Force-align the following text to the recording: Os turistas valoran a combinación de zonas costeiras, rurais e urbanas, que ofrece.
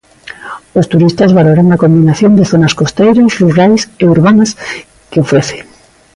Os 0.79 0.89
turistas 0.91 1.35
valoran 1.39 1.67
a 1.69 1.81
combinación 1.83 2.31
de 2.35 2.47
zonas 2.51 2.75
costeiras, 2.79 3.35
rurais 3.41 3.81
e 4.03 4.05
urbanas, 4.15 4.49
que 5.09 5.21
ofrece. 5.25 5.57